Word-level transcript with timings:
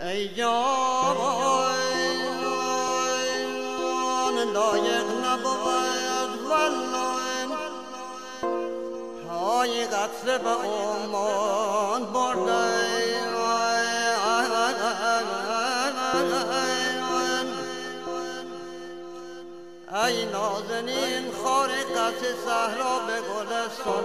ای 0.00 0.28
جان 0.28 1.16
لایق 4.54 5.06
نبود 5.24 6.50
والله 6.50 7.56
های 9.30 9.86
قطره 9.86 10.38
به 10.38 10.50
امان 10.50 12.04
برده 12.12 12.82
ای 20.04 20.24
نازنین 20.24 21.32
خارقت 21.44 22.20
صحرا 22.46 22.98
به 23.06 23.20
گلستان 23.20 24.04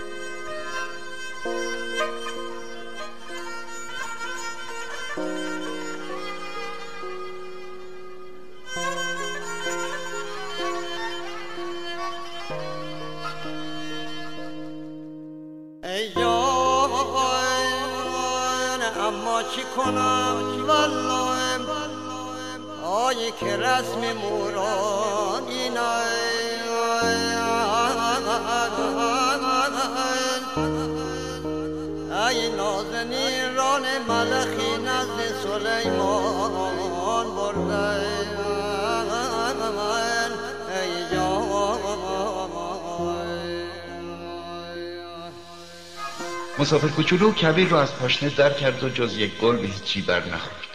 چی 19.39 19.63
کنم 19.75 20.35
والله 20.67 21.41
آی 22.85 23.31
که 23.39 23.57
رسم 23.57 24.13
موران 24.13 25.43
ای 32.29 32.49
نازنین 32.49 33.55
ران 33.55 33.83
ملخی 34.07 34.77
نزد 34.77 35.19
سلیمان 35.43 36.30
مسافر 46.61 46.87
کوچولو 46.87 47.33
کبیر 47.33 47.67
رو 47.67 47.77
از 47.77 47.95
پاشنه 47.95 48.29
در 48.29 48.53
کرد 48.53 48.83
و 48.83 48.89
جز 48.89 49.17
یک 49.17 49.37
گل 49.37 49.57
به 49.57 49.67
هیچی 49.67 50.01
بر 50.01 50.19
نخورد. 50.19 50.67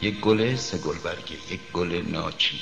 یک 0.00 0.20
گل 0.20 0.56
سه 0.56 0.78
گل 0.78 0.98
برگه 0.98 1.32
یک 1.50 1.60
گل 1.72 2.02
ناچیز. 2.06 2.60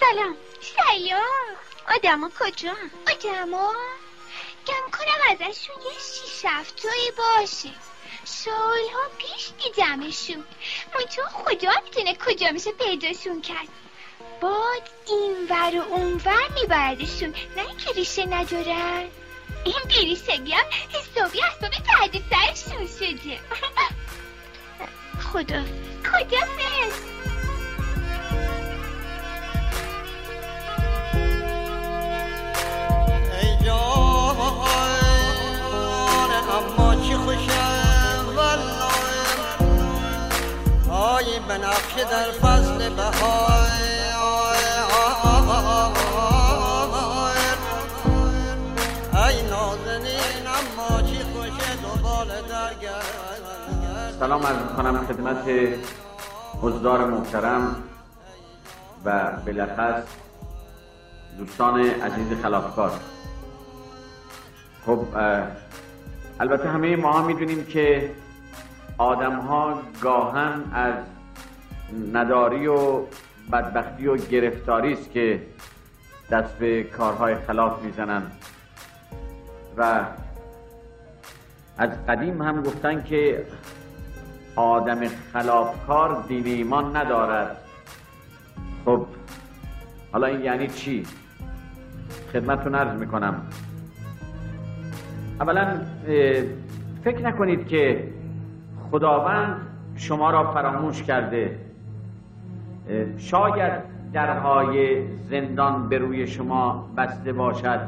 سلام. 0.00 0.36
سلام. 0.76 1.56
آدما 1.88 2.30
کجا 2.40 2.72
آدما؟ 3.06 3.72
گم 4.66 4.90
کنم 4.92 5.20
ازشون 5.30 5.76
یه 5.76 5.98
شیش 5.98 6.44
هفتایی 6.44 7.10
باشه. 7.16 7.70
سالها 8.24 9.02
پیش 9.18 9.50
دیدمشون. 9.62 10.44
تو 11.16 11.22
خدا 11.22 11.72
می‌تونه 11.84 12.14
کجا 12.14 12.50
میشه 12.50 12.72
پیداشون 12.72 13.42
کرد. 13.42 13.68
باد 14.40 14.82
این 15.08 15.36
ور 15.50 15.80
و 15.80 15.94
اون 15.94 16.20
ور 16.24 16.48
میبردشون. 16.60 17.34
نه 17.56 17.76
که 17.84 17.92
ریشه 17.92 18.26
ندارن. 18.26 19.08
این 19.64 19.80
بیریشگی 19.88 20.52
هم 20.52 20.64
حسابی 20.88 21.40
حسابی 21.40 21.76
تحت 21.76 22.12
سرشون 22.30 22.86
شده. 22.86 23.38
خدا. 25.32 25.62
خدا 26.04 26.40
جان 33.64 34.30
اما 36.50 36.94
چی 36.94 37.14
خوشم 37.14 38.24
والله. 38.36 38.90
آی 40.90 41.38
بنفشه 41.48 42.04
در 42.10 42.30
فصل 42.32 42.88
بهای 42.88 43.49
سلام 54.20 54.46
عرض 54.46 54.76
کنم 54.76 55.06
خدمت 55.06 55.48
حضار 56.62 57.06
محترم 57.06 57.76
و 59.04 59.32
بلخص 59.46 60.02
دوستان 61.38 61.80
عزیز 61.80 62.42
خلافکار. 62.42 62.90
خب 64.86 64.98
البته 66.40 66.68
همه 66.68 66.96
ما 66.96 67.12
ها 67.12 67.26
می‌دونیم 67.26 67.64
که 67.64 68.10
آدم 68.98 69.36
ها 69.38 69.82
گاهن 70.02 70.62
از 70.72 70.94
نداری 72.12 72.66
و 72.66 73.00
بدبختی 73.52 74.06
و 74.06 74.16
گرفتاری 74.16 74.92
است 74.92 75.10
که 75.10 75.42
دست 76.30 76.54
به 76.58 76.82
کارهای 76.82 77.34
خلاف 77.34 77.82
می‌زنند 77.82 78.32
و 79.76 80.04
از 81.78 81.90
قدیم 82.08 82.42
هم 82.42 82.62
گفتن 82.62 83.02
که 83.02 83.46
آدم 84.56 84.98
خلافکار 85.32 86.24
دین 86.28 86.46
ایمان 86.46 86.96
ندارد. 86.96 87.56
خب 88.84 89.06
حالا 90.12 90.26
این 90.26 90.40
یعنی 90.40 90.68
چی؟ 90.68 91.06
خدمتتون 92.32 92.74
عرض 92.74 93.00
می‌کنم. 93.00 93.34
اولا 95.40 95.66
فکر 97.04 97.26
نکنید 97.26 97.66
که 97.66 98.08
خداوند 98.90 99.56
شما 99.96 100.30
را 100.30 100.52
فراموش 100.52 101.02
کرده. 101.02 101.58
شاید 103.18 103.72
درهای 104.12 105.06
زندان 105.30 105.88
به 105.88 105.98
روی 105.98 106.26
شما 106.26 106.90
بسته 106.96 107.32
باشد 107.32 107.80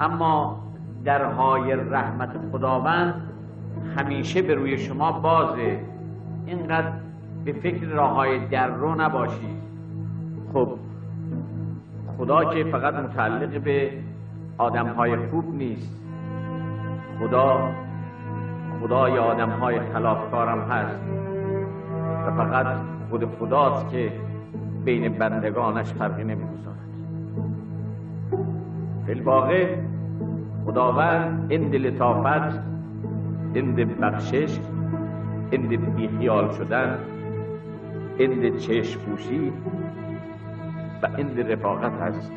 اما 0.00 0.62
درهای 1.04 1.72
رحمت 1.72 2.30
خداوند 2.52 3.31
همیشه 3.96 4.42
به 4.42 4.54
روی 4.54 4.78
شما 4.78 5.12
بازه 5.12 5.78
اینقدر 6.46 6.92
به 7.44 7.52
فکر 7.52 7.86
راه 7.86 8.14
های 8.14 8.38
در 8.38 8.68
رو 8.68 9.00
نباشید 9.00 9.62
خب 10.52 10.68
خدا 12.18 12.44
که 12.44 12.64
فقط 12.64 12.94
متعلق 12.94 13.60
به 13.60 13.90
آدم 14.58 14.86
های 14.86 15.16
خوب 15.16 15.54
نیست. 15.54 16.02
خدا 17.18 17.70
خدای 18.80 19.18
آدم 19.18 19.50
های 19.50 19.80
خلافکارم 19.80 20.60
هست. 20.60 21.00
و 22.26 22.30
فقط 22.30 22.66
خود 23.10 23.24
خداست 23.24 23.90
که 23.90 24.12
بین 24.84 25.12
بندگانش 25.12 25.92
فرقی 25.92 26.24
نمی‌گذارد. 26.24 26.78
فی 29.06 29.12
الواقع 29.12 29.76
خداوند 30.66 31.46
این 31.52 31.74
لطافت 31.74 32.71
این 33.54 33.74
بخشش 33.74 34.58
این 35.50 35.94
بیخیال 35.96 36.52
شدن 36.52 36.98
این 38.18 38.56
چشم 38.56 39.00
پوشی 39.00 39.52
و 41.02 41.08
این 41.16 41.38
رفاقت 41.38 41.92
هست 42.00 42.32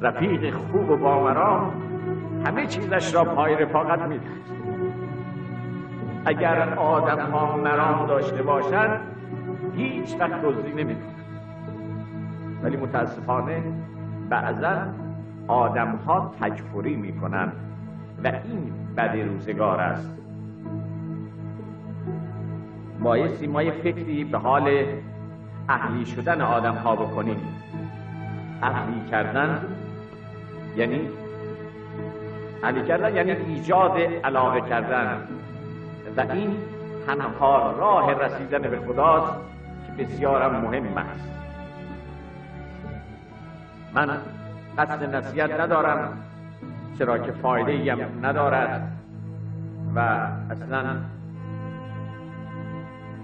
رفیق 0.00 0.54
خوب 0.54 0.90
و 0.90 0.96
بامرام 0.96 1.72
همه 2.46 2.66
چیزش 2.66 3.14
را 3.14 3.24
پای 3.24 3.54
رفاقت 3.54 4.02
میده 4.02 4.26
اگر 6.24 6.74
آدم 6.74 7.30
ها 7.30 7.56
مرام 7.56 8.06
داشته 8.06 8.42
باشند 8.42 9.00
هیچ 9.76 10.16
وقت 10.20 10.42
دزدی 10.42 10.70
نمی‌کنند. 10.70 11.14
ولی 12.62 12.76
متاسفانه 12.76 13.62
بعضا 14.30 14.76
آدم 15.48 15.96
ها 16.06 16.34
تکفری 16.40 16.96
می‌کنند. 16.96 17.69
و 18.24 18.26
این 18.26 18.72
بد 18.96 19.16
روزگار 19.16 19.80
است. 19.80 20.16
بایستی 23.02 23.46
ما 23.46 23.62
یه 23.62 23.70
فکری 23.70 24.24
به 24.24 24.38
حال 24.38 24.84
اهلی 25.68 26.06
شدن 26.06 26.40
آدم 26.40 26.74
ها 26.74 26.96
بکنیم. 26.96 27.36
اهلی 28.62 29.10
کردن 29.10 29.64
یعنی 30.76 31.08
اهلی 32.62 32.82
کردن 32.82 33.16
یعنی 33.16 33.30
ایجاد 33.30 33.98
علاقه 34.24 34.60
کردن. 34.60 35.28
و 36.16 36.20
این 36.20 36.56
تنها 37.06 37.74
راه 37.78 38.14
رسیدن 38.14 38.62
به 38.62 38.78
خداست 38.78 39.32
که 39.86 40.04
بسیارم 40.04 40.60
مهم 40.60 40.96
است. 40.96 41.30
من 43.94 44.18
قصد 44.78 45.14
نصیحت 45.14 45.60
ندارم. 45.60 46.29
چرا 47.00 47.18
که 47.18 47.32
فایده 47.32 47.92
هم 47.92 48.26
ندارد. 48.26 48.92
و 49.94 49.98
اصلا 50.50 50.96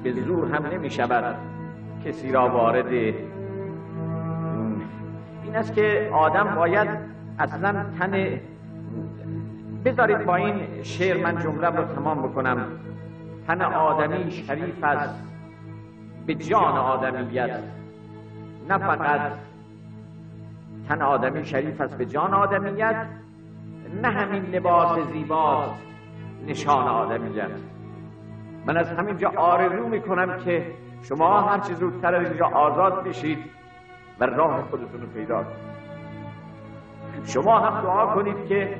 به 0.02 0.12
زور 0.12 0.54
هم 0.54 0.66
نمی 0.66 0.90
شود 0.90 1.36
کسی 2.04 2.32
را 2.32 2.48
وارد 2.48 2.92
این 2.92 3.16
است 5.54 5.74
که 5.74 6.10
آدم 6.12 6.54
باید 6.54 6.88
اصلا 7.38 7.84
تن 7.98 8.40
بذارید 9.84 10.24
با 10.24 10.36
این 10.36 10.82
شعر 10.82 11.22
من 11.22 11.42
جمله 11.42 11.68
رو 11.68 11.84
تمام 11.84 12.22
بکنم. 12.22 12.58
تن 13.46 13.62
آدمی 13.62 14.30
شریف 14.30 14.84
است 14.84 15.22
به 16.26 16.34
جان 16.34 16.76
آدمیت 16.78 17.60
نه 18.68 18.78
فقط 18.78 19.20
تن 20.88 21.02
آدمی 21.02 21.44
شریف 21.44 21.80
است 21.80 21.98
به 21.98 22.06
جان 22.06 22.34
آدمیت 22.34 23.06
نه 24.02 24.08
همین 24.08 24.42
لباس 24.42 24.98
زیباست 25.12 25.82
نشان 26.46 26.88
آدمیت 26.88 27.50
من 28.66 28.76
از 28.76 28.92
همینجا 28.92 29.32
آرزو 29.36 29.88
می‌کنم 29.88 30.38
که 30.38 30.66
شما 31.02 31.40
هر 31.40 31.58
چیز 31.58 31.78
زودتر 31.78 32.14
از 32.14 32.28
اینجا 32.28 32.46
آزاد 32.46 33.04
بشید 33.04 33.38
و 34.20 34.26
راه 34.26 34.62
خودتون 34.70 35.00
رو 35.00 35.06
پیدا 35.06 35.36
کنید. 35.36 35.66
شما 37.24 37.58
هم 37.58 37.82
دعا 37.82 38.06
کنید 38.06 38.46
که 38.48 38.76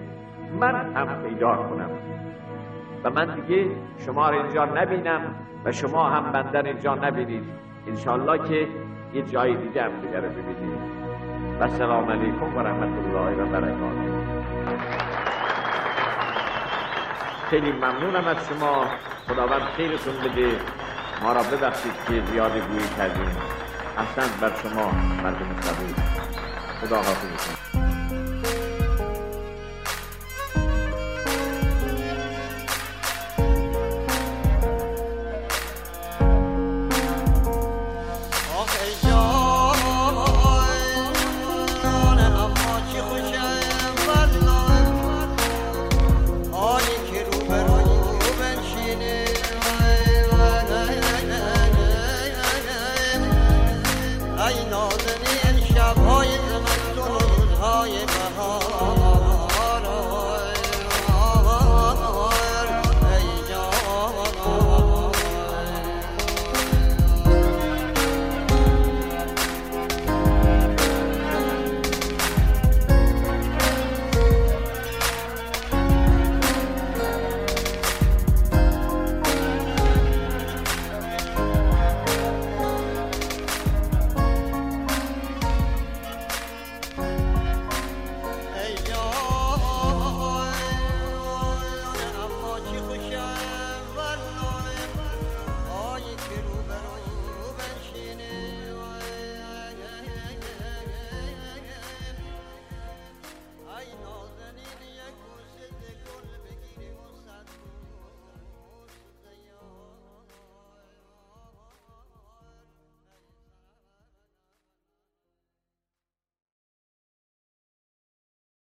من 0.60 0.74
هم 0.94 1.22
پیدا 1.22 1.56
کنم 1.56 1.90
و 3.04 3.10
من 3.10 3.34
دیگه 3.34 3.70
شما 3.98 4.30
رو 4.30 4.42
اینجا 4.42 4.64
نبینم 4.64 5.20
و 5.64 5.72
شما 5.72 6.08
هم 6.08 6.32
بندن 6.32 6.66
اینجا 6.66 6.94
نبینید. 6.94 7.44
انشالله 7.86 8.48
که 8.48 8.68
یه 9.14 9.22
جای 9.22 9.56
دیگه 9.56 9.82
هم 9.82 9.90
دیگه 10.00 10.20
رو 10.20 10.28
ببینید. 10.28 10.78
و 11.60 11.68
سلام 11.68 12.10
علیکم 12.10 12.56
و 12.56 12.60
رحمت 12.60 12.88
الله 12.98 13.42
و 13.42 13.46
برکاته. 13.46 15.05
خیلی 17.50 17.72
ممنونم 17.72 18.28
از 18.28 18.36
شما. 18.48 18.86
خداوند 19.28 19.62
خیرتون 19.76 20.14
بده. 20.14 20.60
ما 21.22 21.32
را 21.32 21.42
ببخشید 21.42 21.92
که 22.08 22.22
زیاده 22.32 22.60
گویی 22.60 22.88
کردیم. 22.98 23.36
احسن 23.98 24.40
بر 24.40 24.52
شما 24.62 24.90
مردم 25.22 25.60
صبور 25.60 25.94
خدا 26.80 26.96
حافظتون 26.96 27.65